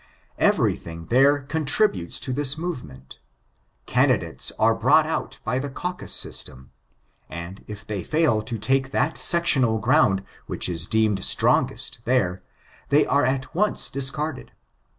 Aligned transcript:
Everything 0.39 1.05
there 1.11 1.37
contributes 1.41 2.19
to 2.21 2.33
this 2.33 2.57
movement; 2.57 3.19
candidates 3.85 4.51
are 4.57 4.73
brought 4.73 5.05
out 5.05 5.37
by 5.43 5.59
the 5.59 5.69
caucus 5.69 6.11
system, 6.11 6.71
and 7.29 7.63
if 7.67 7.85
they 7.85 8.03
fail 8.03 8.41
to 8.41 8.57
take 8.57 8.89
that 8.89 9.15
sectional 9.15 9.77
ground 9.77 10.23
which 10.47 10.67
is 10.67 10.87
deemed 10.87 11.23
strongest 11.23 11.99
there, 12.05 12.41
they 12.89 13.05
are 13.05 13.25
at 13.27 13.53
once 13.53 13.91
discarded. 13.91 14.51